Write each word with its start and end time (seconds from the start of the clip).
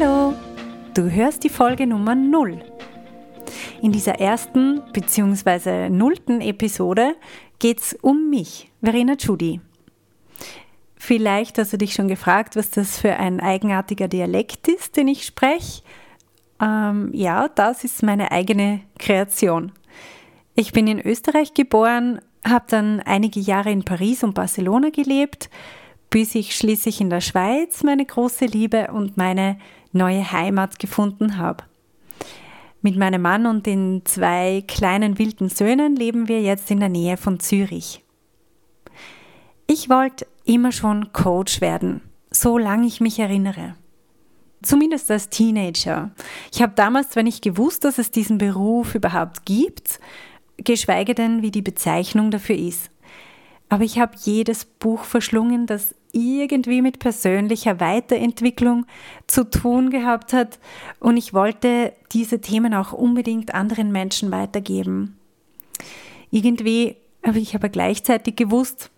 Hallo, 0.00 0.34
du 0.94 1.10
hörst 1.10 1.42
die 1.42 1.48
Folge 1.48 1.84
Nummer 1.84 2.14
0. 2.14 2.60
In 3.82 3.90
dieser 3.90 4.20
ersten 4.20 4.80
bzw. 4.92 5.88
nullten 5.88 6.40
Episode 6.40 7.16
geht 7.58 7.80
es 7.80 7.98
um 8.00 8.30
mich, 8.30 8.70
Verena 8.80 9.14
Judy. 9.18 9.60
Vielleicht 10.94 11.58
hast 11.58 11.72
du 11.72 11.78
dich 11.78 11.94
schon 11.94 12.06
gefragt, 12.06 12.54
was 12.54 12.70
das 12.70 13.00
für 13.00 13.14
ein 13.16 13.40
eigenartiger 13.40 14.06
Dialekt 14.06 14.68
ist, 14.68 14.96
den 14.96 15.08
ich 15.08 15.24
spreche. 15.24 15.82
Ähm, 16.62 17.10
ja, 17.12 17.48
das 17.48 17.82
ist 17.82 18.04
meine 18.04 18.30
eigene 18.30 18.82
Kreation. 19.00 19.72
Ich 20.54 20.70
bin 20.70 20.86
in 20.86 21.00
Österreich 21.00 21.54
geboren, 21.54 22.20
habe 22.46 22.66
dann 22.68 23.00
einige 23.00 23.40
Jahre 23.40 23.72
in 23.72 23.84
Paris 23.84 24.22
und 24.22 24.34
Barcelona 24.34 24.90
gelebt, 24.90 25.50
bis 26.10 26.36
ich 26.36 26.56
schließlich 26.56 27.00
in 27.00 27.10
der 27.10 27.20
Schweiz 27.20 27.82
meine 27.82 28.06
große 28.06 28.46
Liebe 28.46 28.92
und 28.92 29.16
meine 29.16 29.58
neue 29.92 30.32
Heimat 30.32 30.78
gefunden 30.78 31.36
habe. 31.38 31.64
Mit 32.80 32.96
meinem 32.96 33.22
Mann 33.22 33.46
und 33.46 33.66
den 33.66 34.02
zwei 34.04 34.62
kleinen 34.66 35.18
wilden 35.18 35.48
Söhnen 35.48 35.96
leben 35.96 36.28
wir 36.28 36.40
jetzt 36.40 36.70
in 36.70 36.80
der 36.80 36.88
Nähe 36.88 37.16
von 37.16 37.40
Zürich. 37.40 38.04
Ich 39.66 39.88
wollte 39.88 40.26
immer 40.44 40.72
schon 40.72 41.12
Coach 41.12 41.60
werden, 41.60 42.00
solange 42.30 42.86
ich 42.86 43.00
mich 43.00 43.18
erinnere. 43.18 43.74
Zumindest 44.62 45.10
als 45.10 45.28
Teenager. 45.28 46.10
Ich 46.52 46.62
habe 46.62 46.72
damals 46.74 47.10
zwar 47.10 47.22
nicht 47.22 47.42
gewusst, 47.42 47.84
dass 47.84 47.98
es 47.98 48.10
diesen 48.10 48.38
Beruf 48.38 48.94
überhaupt 48.94 49.44
gibt, 49.44 50.00
geschweige 50.56 51.14
denn, 51.14 51.42
wie 51.42 51.50
die 51.50 51.62
Bezeichnung 51.62 52.30
dafür 52.30 52.56
ist. 52.56 52.90
Aber 53.68 53.84
ich 53.84 53.98
habe 53.98 54.16
jedes 54.22 54.64
Buch 54.64 55.04
verschlungen, 55.04 55.66
das 55.66 55.94
irgendwie 56.12 56.82
mit 56.82 56.98
persönlicher 56.98 57.80
Weiterentwicklung 57.80 58.86
zu 59.26 59.48
tun 59.48 59.90
gehabt 59.90 60.32
hat 60.32 60.58
und 61.00 61.16
ich 61.16 61.34
wollte 61.34 61.92
diese 62.12 62.40
Themen 62.40 62.74
auch 62.74 62.92
unbedingt 62.92 63.54
anderen 63.54 63.92
Menschen 63.92 64.30
weitergeben. 64.30 65.18
Irgendwie 66.30 66.96
habe 67.26 67.38
ich 67.38 67.54
aber 67.54 67.68
gleichzeitig 67.68 68.36
gewusst, 68.36 68.90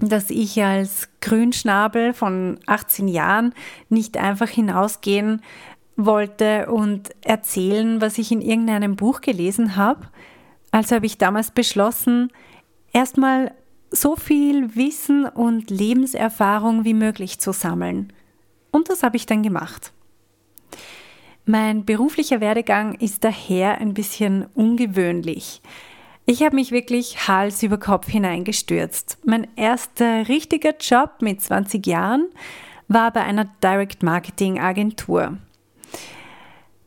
dass 0.00 0.30
ich 0.30 0.62
als 0.62 1.08
Grünschnabel 1.20 2.12
von 2.12 2.58
18 2.66 3.08
Jahren 3.08 3.54
nicht 3.88 4.16
einfach 4.16 4.48
hinausgehen 4.48 5.40
wollte 5.96 6.70
und 6.70 7.10
erzählen, 7.24 8.00
was 8.00 8.18
ich 8.18 8.32
in 8.32 8.40
irgendeinem 8.40 8.96
Buch 8.96 9.20
gelesen 9.20 9.76
habe. 9.76 10.08
Also 10.72 10.96
habe 10.96 11.06
ich 11.06 11.18
damals 11.18 11.52
beschlossen, 11.52 12.32
erstmal 12.92 13.52
so 13.94 14.16
viel 14.16 14.74
Wissen 14.76 15.26
und 15.26 15.70
Lebenserfahrung 15.70 16.84
wie 16.84 16.94
möglich 16.94 17.38
zu 17.38 17.52
sammeln. 17.52 18.12
Und 18.70 18.90
das 18.90 19.02
habe 19.02 19.16
ich 19.16 19.26
dann 19.26 19.42
gemacht. 19.42 19.92
Mein 21.46 21.84
beruflicher 21.84 22.40
Werdegang 22.40 22.94
ist 22.94 23.22
daher 23.22 23.78
ein 23.78 23.94
bisschen 23.94 24.46
ungewöhnlich. 24.54 25.60
Ich 26.26 26.42
habe 26.42 26.56
mich 26.56 26.70
wirklich 26.72 27.28
Hals 27.28 27.62
über 27.62 27.78
Kopf 27.78 28.08
hineingestürzt. 28.08 29.18
Mein 29.24 29.46
erster 29.56 30.26
richtiger 30.26 30.74
Job 30.80 31.16
mit 31.20 31.42
20 31.42 31.86
Jahren 31.86 32.30
war 32.88 33.12
bei 33.12 33.22
einer 33.22 33.44
Direct 33.62 34.02
Marketing 34.02 34.58
Agentur. 34.58 35.36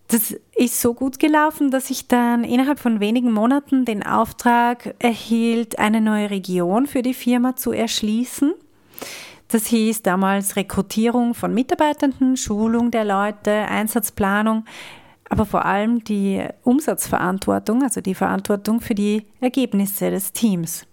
Das 0.07 0.33
ist 0.55 0.79
so 0.79 0.93
gut 0.93 1.19
gelaufen, 1.19 1.69
dass 1.69 1.89
ich 1.89 2.07
dann 2.07 2.45
innerhalb 2.45 2.79
von 2.79 3.01
wenigen 3.01 3.33
Monaten 3.33 3.83
den 3.83 4.03
Auftrag 4.03 4.95
erhielt, 4.99 5.79
eine 5.79 5.99
neue 5.99 6.29
Region 6.29 6.87
für 6.87 7.01
die 7.01 7.13
Firma 7.13 7.57
zu 7.57 7.73
erschließen. 7.73 8.53
Das 9.49 9.67
hieß 9.67 10.03
damals 10.03 10.55
Rekrutierung 10.55 11.33
von 11.33 11.53
Mitarbeitenden, 11.53 12.37
Schulung 12.37 12.89
der 12.91 13.03
Leute, 13.03 13.51
Einsatzplanung, 13.51 14.65
aber 15.29 15.45
vor 15.45 15.65
allem 15.65 16.03
die 16.05 16.45
Umsatzverantwortung, 16.63 17.83
also 17.83 17.99
die 17.99 18.15
Verantwortung 18.15 18.79
für 18.79 18.95
die 18.95 19.25
Ergebnisse 19.41 20.09
des 20.09 20.31
Teams. 20.31 20.85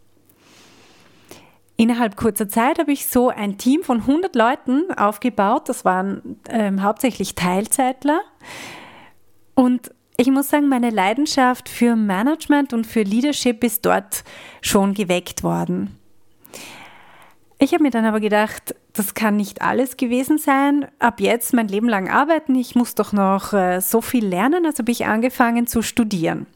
Innerhalb 1.76 2.16
kurzer 2.16 2.48
Zeit 2.48 2.78
habe 2.78 2.92
ich 2.92 3.06
so 3.06 3.28
ein 3.28 3.58
Team 3.58 3.82
von 3.82 4.00
100 4.00 4.34
Leuten 4.36 4.92
aufgebaut. 4.96 5.68
Das 5.68 5.84
waren 5.84 6.40
ähm, 6.48 6.82
hauptsächlich 6.82 7.34
Teilzeitler. 7.34 8.20
Und 9.54 9.90
ich 10.16 10.30
muss 10.30 10.50
sagen, 10.50 10.68
meine 10.68 10.90
Leidenschaft 10.90 11.68
für 11.68 11.96
Management 11.96 12.72
und 12.72 12.86
für 12.86 13.02
Leadership 13.02 13.64
ist 13.64 13.84
dort 13.84 14.24
schon 14.60 14.94
geweckt 14.94 15.42
worden. 15.42 15.98
Ich 17.58 17.72
habe 17.72 17.82
mir 17.82 17.90
dann 17.90 18.04
aber 18.04 18.20
gedacht, 18.20 18.74
das 18.92 19.14
kann 19.14 19.36
nicht 19.36 19.62
alles 19.62 19.96
gewesen 19.96 20.38
sein. 20.38 20.86
Ab 20.98 21.20
jetzt 21.20 21.52
mein 21.52 21.68
Leben 21.68 21.88
lang 21.88 22.10
arbeiten, 22.10 22.54
ich 22.54 22.74
muss 22.74 22.94
doch 22.94 23.12
noch 23.12 23.52
äh, 23.52 23.80
so 23.80 24.00
viel 24.00 24.26
lernen, 24.26 24.66
also 24.66 24.82
habe 24.82 24.92
ich 24.92 25.06
angefangen 25.06 25.66
zu 25.66 25.82
studieren. 25.82 26.46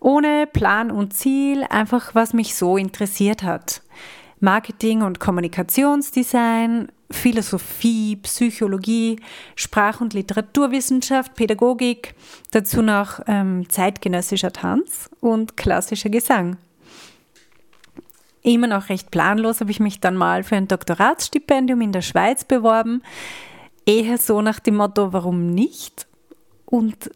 Ohne 0.00 0.46
Plan 0.46 0.90
und 0.90 1.12
Ziel, 1.14 1.64
einfach 1.68 2.14
was 2.14 2.32
mich 2.32 2.54
so 2.54 2.76
interessiert 2.76 3.42
hat. 3.42 3.82
Marketing 4.40 5.02
und 5.02 5.20
Kommunikationsdesign, 5.20 6.88
Philosophie, 7.10 8.16
Psychologie, 8.16 9.20
Sprach- 9.56 10.00
und 10.00 10.14
Literaturwissenschaft, 10.14 11.34
Pädagogik, 11.34 12.14
dazu 12.52 12.82
noch 12.82 13.20
ähm, 13.26 13.68
zeitgenössischer 13.68 14.52
Tanz 14.52 15.10
und 15.20 15.56
klassischer 15.56 16.08
Gesang. 16.08 16.56
Immer 18.42 18.68
noch 18.68 18.88
recht 18.88 19.10
planlos 19.10 19.60
habe 19.60 19.70
ich 19.70 19.80
mich 19.80 20.00
dann 20.00 20.16
mal 20.16 20.44
für 20.44 20.56
ein 20.56 20.68
Doktoratsstipendium 20.68 21.80
in 21.82 21.92
der 21.92 22.00
Schweiz 22.00 22.44
beworben. 22.44 23.02
Eher 23.84 24.16
so 24.16 24.40
nach 24.40 24.60
dem 24.60 24.76
Motto, 24.76 25.12
warum 25.12 25.52
nicht? 25.52 26.06
Und 26.64 27.10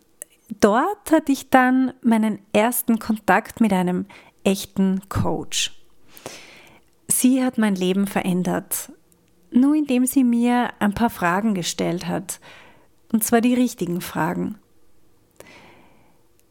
dort 0.61 1.13
hatte 1.13 1.33
ich 1.33 1.49
dann 1.49 1.95
meinen 2.03 2.41
ersten 2.53 2.99
Kontakt 2.99 3.61
mit 3.61 3.73
einem 3.73 4.07
echten 4.43 5.09
Coach. 5.09 5.73
Sie 7.09 7.43
hat 7.43 7.59
mein 7.59 7.75
Leben 7.75 8.07
verändert 8.07 8.91
nur 9.55 9.75
indem 9.75 10.05
sie 10.05 10.25
mir 10.25 10.71
ein 10.81 10.95
paar 10.95 11.11
Fragen 11.11 11.55
gestellt 11.55 12.07
hat. 12.07 12.41
Und 13.13 13.23
zwar 13.23 13.41
die 13.41 13.55
richtigen 13.55 14.01
Fragen. 14.01 14.57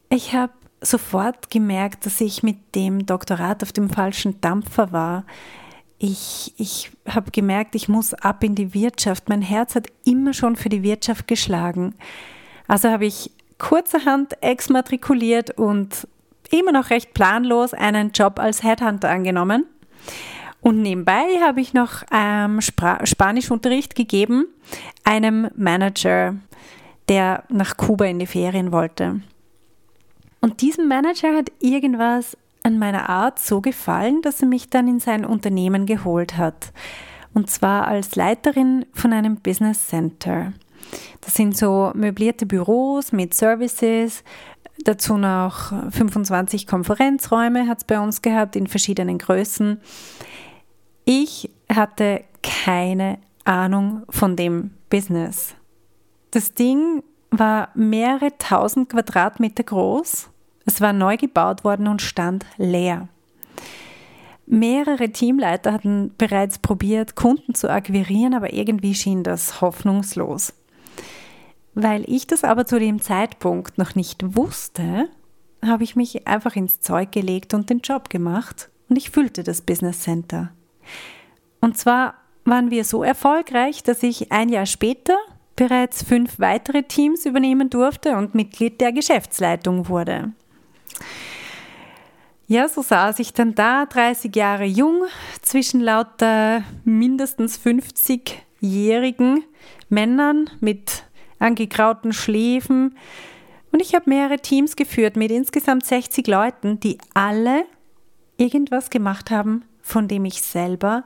Ich 0.08 0.32
habe 0.32 0.52
sofort 0.80 1.50
gemerkt, 1.50 2.06
dass 2.06 2.20
ich 2.20 2.42
mit 2.42 2.74
dem 2.74 3.06
Doktorat 3.06 3.62
auf 3.62 3.72
dem 3.72 3.90
falschen 3.90 4.40
Dampfer 4.40 4.92
war. 4.92 5.24
Ich, 5.98 6.54
ich 6.56 6.90
habe 7.08 7.30
gemerkt, 7.30 7.74
ich 7.74 7.88
muss 7.88 8.14
ab 8.14 8.42
in 8.42 8.54
die 8.54 8.74
Wirtschaft. 8.74 9.28
Mein 9.28 9.42
Herz 9.42 9.74
hat 9.74 9.86
immer 10.04 10.32
schon 10.32 10.56
für 10.56 10.68
die 10.68 10.82
Wirtschaft 10.82 11.28
geschlagen. 11.28 11.94
Also 12.66 12.88
habe 12.90 13.06
ich 13.06 13.30
kurzerhand 13.58 14.42
exmatrikuliert 14.42 15.58
und 15.58 16.08
immer 16.50 16.72
noch 16.72 16.90
recht 16.90 17.14
planlos 17.14 17.74
einen 17.74 18.12
Job 18.12 18.38
als 18.38 18.62
Headhunter 18.62 19.10
angenommen. 19.10 19.66
Und 20.64 20.80
nebenbei 20.80 21.26
habe 21.42 21.60
ich 21.60 21.74
noch 21.74 22.04
ähm, 22.10 22.62
Spanischunterricht 22.62 23.94
gegeben 23.94 24.46
einem 25.04 25.50
Manager, 25.54 26.36
der 27.10 27.44
nach 27.50 27.76
Kuba 27.76 28.06
in 28.06 28.18
die 28.18 28.26
Ferien 28.26 28.72
wollte. 28.72 29.20
Und 30.40 30.62
diesem 30.62 30.88
Manager 30.88 31.36
hat 31.36 31.52
irgendwas 31.60 32.38
an 32.62 32.78
meiner 32.78 33.10
Art 33.10 33.38
so 33.38 33.60
gefallen, 33.60 34.22
dass 34.22 34.40
er 34.40 34.48
mich 34.48 34.70
dann 34.70 34.88
in 34.88 35.00
sein 35.00 35.26
Unternehmen 35.26 35.84
geholt 35.84 36.38
hat. 36.38 36.72
Und 37.34 37.50
zwar 37.50 37.86
als 37.86 38.16
Leiterin 38.16 38.86
von 38.94 39.12
einem 39.12 39.36
Business 39.36 39.88
Center. 39.88 40.54
Das 41.20 41.34
sind 41.34 41.58
so 41.58 41.92
möblierte 41.94 42.46
Büros 42.46 43.12
mit 43.12 43.34
Services, 43.34 44.24
dazu 44.82 45.18
noch 45.18 45.72
25 45.90 46.66
Konferenzräume 46.66 47.68
hat 47.68 47.78
es 47.78 47.84
bei 47.84 48.00
uns 48.00 48.22
gehabt 48.22 48.56
in 48.56 48.66
verschiedenen 48.66 49.18
Größen. 49.18 49.78
Ich 51.04 51.50
hatte 51.68 52.24
keine 52.42 53.18
Ahnung 53.44 54.02
von 54.08 54.36
dem 54.36 54.70
Business. 54.88 55.54
Das 56.30 56.54
Ding 56.54 57.02
war 57.30 57.68
mehrere 57.74 58.36
tausend 58.38 58.88
Quadratmeter 58.88 59.64
groß. 59.64 60.30
Es 60.66 60.80
war 60.80 60.92
neu 60.92 61.16
gebaut 61.16 61.62
worden 61.62 61.88
und 61.88 62.00
stand 62.00 62.46
leer. 62.56 63.08
Mehrere 64.46 65.10
Teamleiter 65.10 65.72
hatten 65.72 66.12
bereits 66.16 66.58
probiert, 66.58 67.16
Kunden 67.16 67.54
zu 67.54 67.70
akquirieren, 67.70 68.34
aber 68.34 68.52
irgendwie 68.52 68.94
schien 68.94 69.22
das 69.22 69.60
hoffnungslos. 69.60 70.54
Weil 71.74 72.04
ich 72.06 72.26
das 72.26 72.44
aber 72.44 72.66
zu 72.66 72.78
dem 72.78 73.00
Zeitpunkt 73.00 73.78
noch 73.78 73.94
nicht 73.94 74.36
wusste, 74.36 75.08
habe 75.64 75.84
ich 75.84 75.96
mich 75.96 76.26
einfach 76.26 76.56
ins 76.56 76.80
Zeug 76.80 77.10
gelegt 77.10 77.52
und 77.52 77.68
den 77.68 77.80
Job 77.80 78.10
gemacht 78.10 78.70
und 78.88 78.96
ich 78.96 79.10
füllte 79.10 79.42
das 79.42 79.62
Business 79.62 80.00
Center. 80.00 80.52
Und 81.60 81.76
zwar 81.78 82.14
waren 82.44 82.70
wir 82.70 82.84
so 82.84 83.02
erfolgreich, 83.02 83.82
dass 83.82 84.02
ich 84.02 84.30
ein 84.32 84.48
Jahr 84.48 84.66
später 84.66 85.16
bereits 85.56 86.02
fünf 86.02 86.38
weitere 86.38 86.82
Teams 86.82 87.26
übernehmen 87.26 87.70
durfte 87.70 88.16
und 88.16 88.34
Mitglied 88.34 88.80
der 88.80 88.92
Geschäftsleitung 88.92 89.88
wurde. 89.88 90.32
Ja, 92.46 92.68
so 92.68 92.82
saß 92.82 93.20
ich 93.20 93.32
dann 93.32 93.54
da, 93.54 93.86
30 93.86 94.36
Jahre 94.36 94.64
jung, 94.64 95.04
zwischen 95.40 95.80
lauter 95.80 96.62
mindestens 96.84 97.58
50-jährigen 97.58 99.44
Männern 99.88 100.50
mit 100.60 101.04
angegrauten 101.38 102.12
Schläfen. 102.12 102.98
Und 103.72 103.80
ich 103.80 103.94
habe 103.94 104.10
mehrere 104.10 104.38
Teams 104.38 104.76
geführt 104.76 105.16
mit 105.16 105.30
insgesamt 105.30 105.86
60 105.86 106.26
Leuten, 106.26 106.80
die 106.80 106.98
alle 107.14 107.64
irgendwas 108.36 108.90
gemacht 108.90 109.30
haben, 109.30 109.64
von 109.84 110.08
dem 110.08 110.24
ich 110.24 110.40
selber 110.40 111.04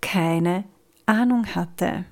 keine 0.00 0.64
Ahnung 1.06 1.46
hatte. 1.54 2.04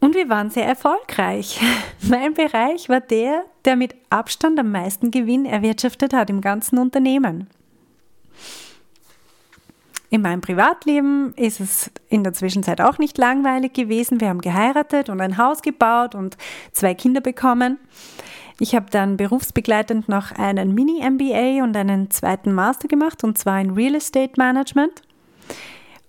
Und 0.00 0.14
wir 0.14 0.30
waren 0.30 0.50
sehr 0.50 0.66
erfolgreich. 0.66 1.60
Mein 2.08 2.32
Bereich 2.32 2.88
war 2.88 3.00
der, 3.00 3.44
der 3.66 3.76
mit 3.76 3.94
Abstand 4.08 4.58
am 4.58 4.72
meisten 4.72 5.10
Gewinn 5.10 5.44
erwirtschaftet 5.44 6.14
hat 6.14 6.30
im 6.30 6.40
ganzen 6.40 6.78
Unternehmen. 6.78 7.48
In 10.08 10.22
meinem 10.22 10.40
Privatleben 10.40 11.34
ist 11.34 11.60
es 11.60 11.90
in 12.08 12.24
der 12.24 12.32
Zwischenzeit 12.32 12.80
auch 12.80 12.98
nicht 12.98 13.18
langweilig 13.18 13.74
gewesen. 13.74 14.20
Wir 14.20 14.30
haben 14.30 14.40
geheiratet 14.40 15.10
und 15.10 15.20
ein 15.20 15.36
Haus 15.36 15.60
gebaut 15.60 16.14
und 16.14 16.38
zwei 16.72 16.94
Kinder 16.94 17.20
bekommen. 17.20 17.78
Ich 18.62 18.76
habe 18.76 18.86
dann 18.92 19.16
berufsbegleitend 19.16 20.08
noch 20.08 20.30
einen 20.30 20.72
Mini-MBA 20.72 21.64
und 21.64 21.76
einen 21.76 22.12
zweiten 22.12 22.52
Master 22.52 22.86
gemacht, 22.86 23.24
und 23.24 23.36
zwar 23.36 23.60
in 23.60 23.70
Real 23.72 23.96
Estate 23.96 24.34
Management. 24.36 25.02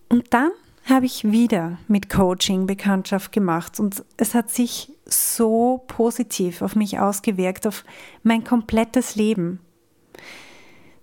Und 0.07 0.31
dann 0.35 0.51
habe 0.85 1.07
ich 1.07 1.23
wieder 1.23 1.79
mit 1.87 2.11
Coaching 2.11 2.67
Bekanntschaft 2.67 3.31
gemacht 3.31 3.79
und 3.79 4.05
es 4.17 4.35
hat 4.35 4.51
sich 4.51 4.91
so 5.03 5.83
positiv 5.87 6.61
auf 6.61 6.75
mich 6.75 6.99
ausgewirkt, 6.99 7.65
auf 7.65 7.83
mein 8.21 8.43
komplettes 8.43 9.15
Leben. 9.15 9.59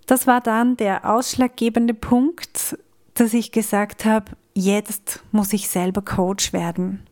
Das 0.06 0.28
war 0.28 0.40
dann 0.40 0.76
der 0.76 1.04
ausschlaggebende 1.04 1.94
Punkt, 1.94 2.78
dass 3.14 3.34
ich 3.34 3.50
gesagt 3.50 4.04
habe, 4.04 4.30
jetzt 4.54 5.24
muss 5.32 5.52
ich 5.52 5.68
selber 5.68 6.02
Coach 6.02 6.52
werden. 6.52 7.09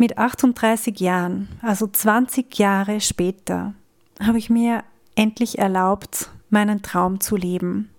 Mit 0.00 0.16
38 0.16 1.00
Jahren, 1.00 1.48
also 1.60 1.88
20 1.88 2.56
Jahre 2.56 3.00
später, 3.00 3.74
habe 4.22 4.38
ich 4.38 4.48
mir 4.48 4.84
endlich 5.16 5.58
erlaubt, 5.58 6.30
meinen 6.50 6.82
Traum 6.82 7.20
zu 7.20 7.34
leben. 7.34 7.90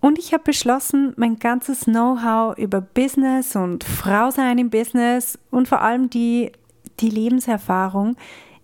Und 0.00 0.18
ich 0.18 0.32
habe 0.32 0.42
beschlossen, 0.42 1.14
mein 1.16 1.38
ganzes 1.38 1.84
Know-how 1.84 2.58
über 2.58 2.80
Business 2.80 3.54
und 3.54 3.84
Frau 3.84 4.32
sein 4.32 4.58
im 4.58 4.70
Business 4.70 5.38
und 5.52 5.68
vor 5.68 5.82
allem 5.82 6.10
die, 6.10 6.50
die 6.98 7.10
Lebenserfahrung 7.10 8.16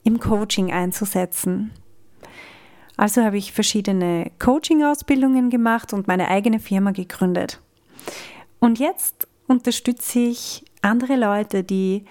im 0.02 0.18
Coaching 0.18 0.72
einzusetzen. 0.72 1.70
Also 2.96 3.22
habe 3.22 3.38
ich 3.38 3.52
verschiedene 3.52 4.32
Coaching-Ausbildungen 4.40 5.50
gemacht 5.50 5.92
und 5.92 6.08
meine 6.08 6.26
eigene 6.28 6.58
Firma 6.58 6.90
gegründet. 6.90 7.60
Und 8.58 8.80
jetzt 8.80 9.28
unterstütze 9.46 10.18
ich 10.18 10.64
andere 10.82 11.16
Leute, 11.16 11.64
die, 11.64 12.04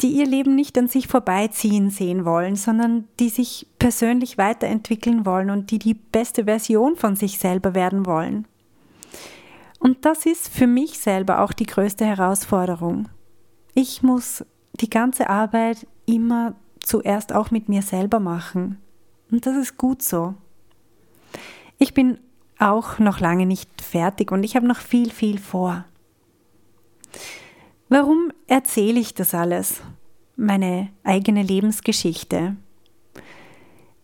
die 0.00 0.08
ihr 0.08 0.26
Leben 0.26 0.54
nicht 0.54 0.76
an 0.78 0.88
sich 0.88 1.08
vorbeiziehen 1.08 1.90
sehen 1.90 2.24
wollen, 2.24 2.56
sondern 2.56 3.08
die 3.18 3.28
sich 3.28 3.66
persönlich 3.78 4.38
weiterentwickeln 4.38 5.26
wollen 5.26 5.50
und 5.50 5.70
die 5.70 5.78
die 5.78 5.94
beste 5.94 6.44
Version 6.44 6.96
von 6.96 7.16
sich 7.16 7.38
selber 7.38 7.74
werden 7.74 8.06
wollen. 8.06 8.46
Und 9.78 10.04
das 10.04 10.26
ist 10.26 10.48
für 10.48 10.66
mich 10.66 10.98
selber 10.98 11.40
auch 11.40 11.52
die 11.52 11.66
größte 11.66 12.04
Herausforderung. 12.04 13.08
Ich 13.74 14.02
muss 14.02 14.44
die 14.80 14.90
ganze 14.90 15.30
Arbeit 15.30 15.86
immer 16.06 16.54
zuerst 16.80 17.32
auch 17.32 17.50
mit 17.50 17.68
mir 17.68 17.82
selber 17.82 18.18
machen. 18.18 18.78
Und 19.30 19.46
das 19.46 19.56
ist 19.56 19.76
gut 19.76 20.02
so. 20.02 20.34
Ich 21.78 21.94
bin 21.94 22.18
auch 22.58 22.98
noch 22.98 23.20
lange 23.20 23.46
nicht 23.46 23.82
fertig 23.82 24.32
und 24.32 24.42
ich 24.42 24.56
habe 24.56 24.66
noch 24.66 24.80
viel, 24.80 25.10
viel 25.10 25.38
vor. 25.38 25.84
Warum 27.88 28.32
erzähle 28.46 29.00
ich 29.00 29.14
das 29.14 29.34
alles? 29.34 29.80
Meine 30.36 30.90
eigene 31.04 31.42
Lebensgeschichte. 31.42 32.56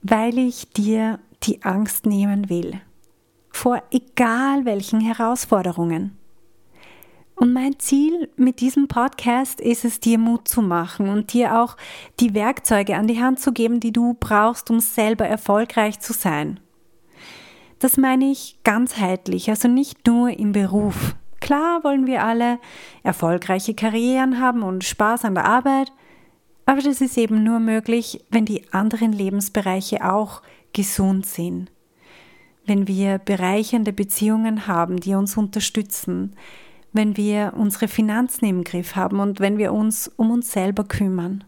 Weil 0.03 0.39
ich 0.39 0.71
dir 0.71 1.21
die 1.43 1.63
Angst 1.63 2.07
nehmen 2.07 2.49
will 2.49 2.81
vor 3.55 3.83
egal 3.93 4.65
welchen 4.65 5.01
Herausforderungen. 5.01 6.19
Und 7.37 7.53
mein 7.53 7.79
Ziel 7.79 8.29
mit 8.37 8.61
diesem 8.61 8.89
Podcast 8.89 9.61
ist 9.61 9.85
es, 9.85 10.01
dir 10.01 10.19
Mut 10.19 10.47
zu 10.47 10.61
machen 10.61 11.09
und 11.09 11.33
dir 11.33 11.61
auch 11.61 11.77
die 12.21 12.35
Werkzeuge 12.35 12.97
an 12.97 13.07
die 13.07 13.21
Hand 13.21 13.41
zu 13.41 13.53
geben, 13.53 13.81
die 13.81 13.93
du 13.93 14.15
brauchst, 14.19 14.71
um 14.71 14.81
selber 14.81 15.27
erfolgreich 15.27 16.01
zu 16.01 16.13
sein. 16.13 16.61
Das 17.79 17.97
meine 17.97 18.31
ich 18.31 18.59
ganzheitlich, 18.65 19.49
also 19.51 19.69
nicht 19.69 20.07
nur 20.07 20.31
im 20.31 20.53
Beruf. 20.53 21.17
Klar 21.45 21.85
wollen 21.85 22.07
wir 22.07 22.25
alle 22.25 22.59
erfolgreiche 23.03 23.75
Karrieren 23.75 24.41
haben 24.41 24.63
und 24.63 24.83
Spaß 24.83 25.25
an 25.25 25.35
der 25.35 25.45
Arbeit, 25.45 25.93
aber 26.67 26.81
das 26.81 27.01
ist 27.01 27.19
eben 27.19 27.45
nur 27.45 27.61
möglich, 27.61 28.25
wenn 28.31 28.47
die 28.47 28.73
anderen 28.73 29.13
Lebensbereiche 29.13 30.11
auch 30.11 30.41
gesund 30.73 31.27
sind 31.27 31.71
wenn 32.67 32.89
wir 32.89 33.19
bereichernde 33.19 33.93
Beziehungen 33.93 34.67
haben, 34.67 34.99
die 34.99 35.15
uns 35.15 35.37
unterstützen, 35.37 36.35
wenn 36.93 37.17
wir 37.17 37.55
unsere 37.57 37.89
Finanzen 37.89 38.47
im 38.47 38.65
Griff 38.65 38.97
haben 38.97 39.21
und 39.21 39.41
wenn 39.41 39.59
wir 39.59 39.73
uns 39.73 40.09
um 40.17 40.31
uns 40.31 40.53
selber 40.53 40.85
kümmern. 40.85 41.45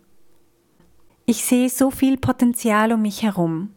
Ich 1.24 1.44
sehe 1.44 1.68
so 1.68 1.90
viel 1.90 2.16
Potenzial 2.18 2.92
um 2.92 3.02
mich 3.02 3.22
herum. 3.22 3.70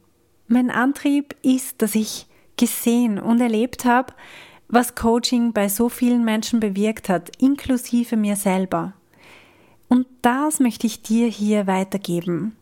Mein 0.48 0.71
Antrieb 0.71 1.35
ist, 1.42 1.81
dass 1.81 1.95
ich 1.95 2.28
gesehen 2.57 3.19
und 3.19 3.40
erlebt 3.40 3.85
habe, 3.85 4.14
was 4.69 4.95
Coaching 4.95 5.52
bei 5.52 5.68
so 5.68 5.90
vielen 5.90 6.23
Menschen 6.23 6.59
bewirkt 6.59 7.09
hat, 7.09 7.31
inklusive 7.38 8.16
mir 8.16 8.35
selber. 8.35 8.94
Und 9.88 10.06
das 10.21 10.59
möchte 10.59 10.85
ich 10.85 11.02
dir 11.02 11.28
hier 11.28 11.66
weitergeben. 11.66 12.56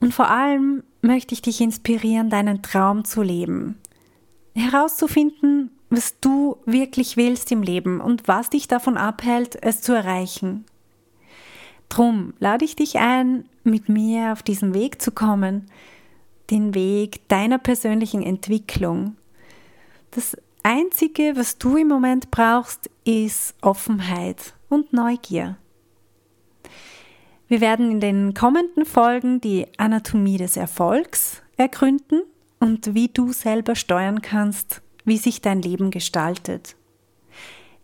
Und 0.00 0.14
vor 0.14 0.30
allem 0.30 0.82
möchte 1.02 1.34
ich 1.34 1.42
dich 1.42 1.60
inspirieren, 1.60 2.30
deinen 2.30 2.62
Traum 2.62 3.04
zu 3.04 3.22
leben. 3.22 3.78
Herauszufinden, 4.54 5.70
was 5.90 6.18
du 6.20 6.56
wirklich 6.64 7.18
willst 7.18 7.52
im 7.52 7.62
Leben 7.62 8.00
und 8.00 8.26
was 8.26 8.48
dich 8.48 8.66
davon 8.66 8.96
abhält, 8.96 9.62
es 9.62 9.82
zu 9.82 9.92
erreichen. 9.92 10.64
Drum 11.90 12.32
lade 12.38 12.64
ich 12.64 12.76
dich 12.76 12.98
ein, 12.98 13.44
mit 13.64 13.88
mir 13.88 14.32
auf 14.32 14.42
diesen 14.42 14.72
Weg 14.72 15.02
zu 15.02 15.10
kommen, 15.10 15.66
den 16.50 16.74
Weg 16.74 17.28
deiner 17.28 17.58
persönlichen 17.58 18.22
Entwicklung. 18.22 19.16
Das 20.12 20.36
Einzige, 20.62 21.32
was 21.36 21.58
du 21.58 21.76
im 21.76 21.88
Moment 21.88 22.30
brauchst, 22.30 22.90
ist 23.04 23.54
Offenheit 23.62 24.54
und 24.68 24.92
Neugier. 24.92 25.56
Wir 27.48 27.60
werden 27.60 27.90
in 27.90 28.00
den 28.00 28.34
kommenden 28.34 28.84
Folgen 28.84 29.40
die 29.40 29.66
Anatomie 29.76 30.36
des 30.36 30.56
Erfolgs 30.56 31.42
ergründen 31.56 32.22
und 32.60 32.94
wie 32.94 33.08
du 33.08 33.32
selber 33.32 33.74
steuern 33.74 34.22
kannst, 34.22 34.82
wie 35.04 35.16
sich 35.16 35.40
dein 35.40 35.62
Leben 35.62 35.90
gestaltet. 35.90 36.76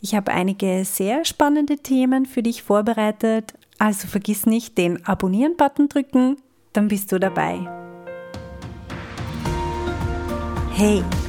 Ich 0.01 0.15
habe 0.15 0.33
einige 0.33 0.85
sehr 0.85 1.25
spannende 1.25 1.79
Themen 1.79 2.27
für 2.27 2.43
dich 2.43 2.63
vorbereitet, 2.63 3.55
also 3.79 4.07
vergiss 4.07 4.47
nicht 4.47 4.79
den 4.79 5.05
Abonnieren-Button 5.05 5.89
drücken, 5.89 6.37
dann 6.73 6.89
bist 6.89 7.11
du 7.11 7.19
dabei. 7.19 7.67
Hey, 10.75 11.03